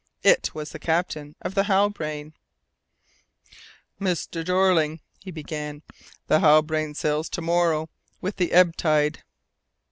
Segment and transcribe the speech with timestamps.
[0.23, 2.33] It was the captain of the Halbrane.
[3.99, 4.43] "Mr.
[4.43, 5.83] Jeorling," he began,
[6.25, 7.87] "the Halbrane sails to morrow morning,
[8.19, 9.21] with the ebb tide."